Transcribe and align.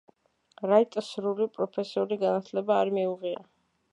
რაიტს 0.71 1.09
სრული 1.17 1.47
პროფესიული 1.59 2.19
განათლება 2.25 2.81
არ 2.85 2.93
მიუღია. 2.99 3.47